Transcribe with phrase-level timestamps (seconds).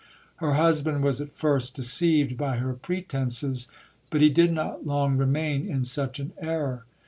[0.37, 3.69] Her husband was at first deceived by her pre tences;
[4.09, 6.85] but he did not long remain in such an error.